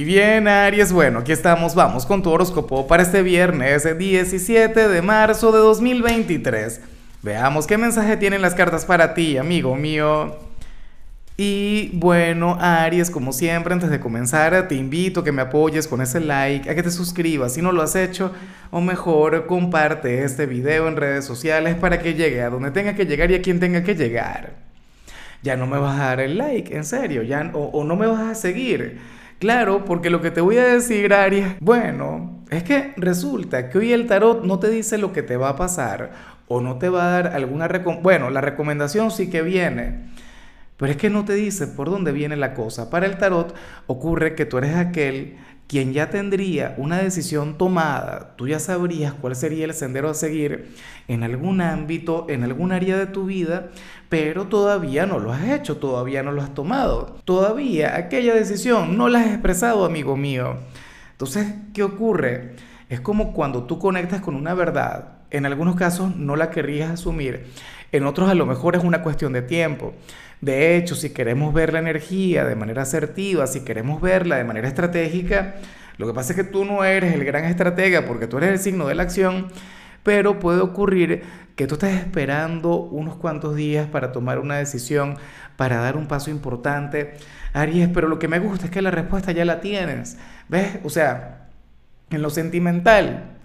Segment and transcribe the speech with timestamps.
[0.00, 5.02] Y bien, Aries, bueno, aquí estamos, vamos con tu horóscopo para este viernes 17 de
[5.02, 6.80] marzo de 2023.
[7.20, 10.36] Veamos qué mensaje tienen las cartas para ti, amigo mío.
[11.36, 16.00] Y bueno, Aries, como siempre, antes de comenzar, te invito a que me apoyes con
[16.00, 18.32] ese like, a que te suscribas si no lo has hecho,
[18.70, 23.04] o mejor, comparte este video en redes sociales para que llegue a donde tenga que
[23.04, 24.54] llegar y a quien tenga que llegar.
[25.42, 28.20] Ya no me vas a dar el like, en serio, ya, o no me vas
[28.20, 33.70] a seguir Claro, porque lo que te voy a decir, Aries, bueno, es que resulta
[33.70, 36.10] que hoy el tarot no te dice lo que te va a pasar
[36.46, 38.02] o no te va a dar alguna recomendación.
[38.02, 40.10] Bueno, la recomendación sí que viene,
[40.76, 42.90] pero es que no te dice por dónde viene la cosa.
[42.90, 43.54] Para el tarot
[43.86, 45.38] ocurre que tú eres aquel
[45.70, 50.74] quien ya tendría una decisión tomada, tú ya sabrías cuál sería el sendero a seguir
[51.06, 53.68] en algún ámbito, en algún área de tu vida,
[54.08, 59.08] pero todavía no lo has hecho, todavía no lo has tomado, todavía aquella decisión no
[59.08, 60.56] la has expresado, amigo mío.
[61.12, 62.56] Entonces, ¿qué ocurre?
[62.88, 67.46] Es como cuando tú conectas con una verdad, en algunos casos no la querrías asumir,
[67.92, 69.94] en otros a lo mejor es una cuestión de tiempo.
[70.40, 74.68] De hecho, si queremos ver la energía de manera asertiva, si queremos verla de manera
[74.68, 75.56] estratégica,
[75.98, 78.58] lo que pasa es que tú no eres el gran estratega porque tú eres el
[78.58, 79.48] signo de la acción,
[80.02, 81.22] pero puede ocurrir
[81.56, 85.18] que tú estés esperando unos cuantos días para tomar una decisión,
[85.56, 87.14] para dar un paso importante.
[87.52, 90.16] Aries, pero lo que me gusta es que la respuesta ya la tienes.
[90.48, 90.78] ¿Ves?
[90.84, 91.48] O sea,
[92.08, 93.39] en lo sentimental,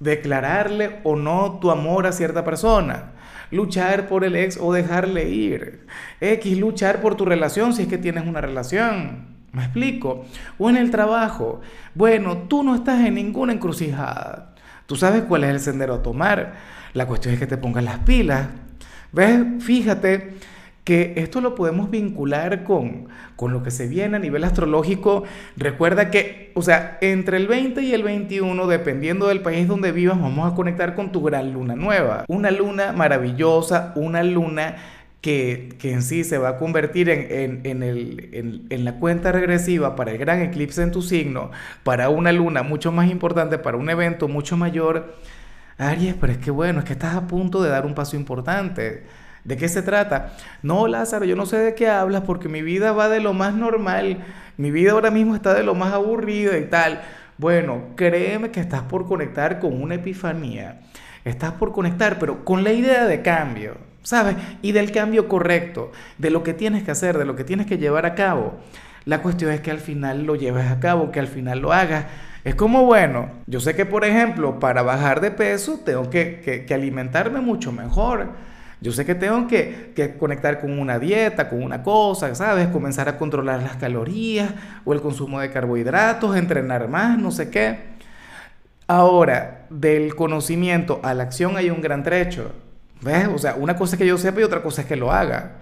[0.00, 3.12] declararle o no tu amor a cierta persona
[3.50, 5.86] luchar por el ex o dejarle ir.
[6.20, 9.40] X, luchar por tu relación si es que tienes una relación.
[9.52, 10.24] ¿Me explico?
[10.58, 11.60] O en el trabajo.
[11.94, 14.54] Bueno, tú no estás en ninguna encrucijada.
[14.86, 16.54] Tú sabes cuál es el sendero a tomar.
[16.94, 18.48] La cuestión es que te pongas las pilas.
[19.12, 19.40] ¿Ves?
[19.60, 20.34] Fíjate
[20.84, 25.24] que esto lo podemos vincular con, con lo que se viene a nivel astrológico.
[25.56, 30.20] Recuerda que, o sea, entre el 20 y el 21, dependiendo del país donde vivas,
[30.20, 32.24] vamos a conectar con tu gran luna nueva.
[32.28, 34.76] Una luna maravillosa, una luna
[35.20, 39.32] que, que en sí se va a convertir en, en, el, en, en la cuenta
[39.32, 41.50] regresiva para el gran eclipse en tu signo,
[41.84, 45.14] para una luna mucho más importante, para un evento mucho mayor.
[45.76, 49.04] Aries, pero es que bueno, es que estás a punto de dar un paso importante
[49.44, 50.32] ¿De qué se trata?
[50.62, 53.54] No, Lázaro, yo no sé de qué hablas porque mi vida va de lo más
[53.54, 54.18] normal,
[54.56, 57.00] mi vida ahora mismo está de lo más aburrida y tal.
[57.38, 60.80] Bueno, créeme que estás por conectar con una epifanía,
[61.24, 64.36] estás por conectar, pero con la idea de cambio, ¿sabes?
[64.60, 67.78] Y del cambio correcto, de lo que tienes que hacer, de lo que tienes que
[67.78, 68.60] llevar a cabo.
[69.06, 72.04] La cuestión es que al final lo lleves a cabo, que al final lo hagas.
[72.44, 76.66] Es como, bueno, yo sé que por ejemplo, para bajar de peso tengo que, que,
[76.66, 78.28] que alimentarme mucho mejor
[78.82, 82.68] yo sé que tengo que, conectar con una dieta, con una cosa, ¿sabes?
[82.68, 84.54] Comenzar a controlar las calorías
[84.86, 87.90] o el consumo de carbohidratos, entrenar más, no sé qué.
[88.86, 92.52] Ahora, del conocimiento a la acción hay un gran trecho.
[93.02, 93.28] ¿Ves?
[93.28, 95.58] O sea, una cosa es que yo sepa y otra cosa es que lo haga.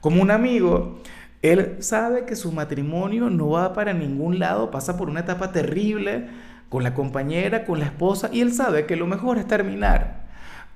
[0.00, 1.00] Como un amigo,
[1.42, 6.28] él sabe que su matrimonio no va para ningún lado, pasa por una etapa terrible
[6.68, 10.15] con la compañera, con la esposa, y él sabe que lo mejor es terminar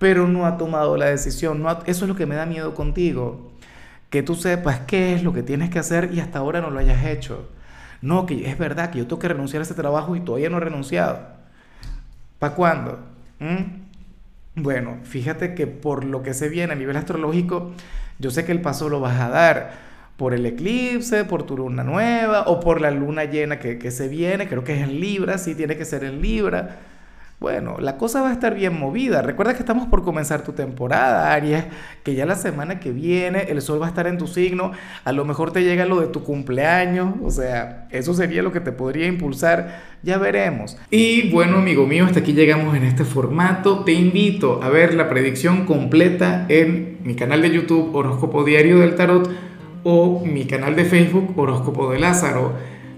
[0.01, 1.63] pero no ha tomado la decisión.
[1.63, 3.53] No eso es lo que me da miedo contigo.
[4.09, 6.79] Que tú sepas qué es lo que tienes que hacer y hasta ahora no lo
[6.79, 7.51] hayas hecho.
[8.01, 10.57] No, que es verdad que yo tengo que renunciar a ese trabajo y todavía no
[10.57, 11.21] he renunciado.
[12.39, 12.99] ¿Para cuándo?
[13.41, 14.63] ¿Mm?
[14.63, 17.73] Bueno, fíjate que por lo que se viene a nivel astrológico,
[18.19, 19.73] yo sé que el paso lo vas a dar
[20.17, 24.09] por el eclipse, por tu luna nueva o por la luna llena que, que se
[24.09, 26.79] viene, creo que es en Libra, sí tiene que ser en Libra.
[27.41, 29.23] Bueno, la cosa va a estar bien movida.
[29.23, 31.65] Recuerda que estamos por comenzar tu temporada, Aries,
[32.03, 34.73] que ya la semana que viene el sol va a estar en tu signo,
[35.05, 38.61] a lo mejor te llega lo de tu cumpleaños, o sea, eso sería lo que
[38.61, 40.77] te podría impulsar, ya veremos.
[40.91, 43.85] Y bueno, amigo mío, hasta aquí llegamos en este formato.
[43.85, 48.97] Te invito a ver la predicción completa en mi canal de YouTube Horóscopo Diario del
[48.97, 49.31] Tarot
[49.83, 52.80] o mi canal de Facebook Horóscopo de Lázaro.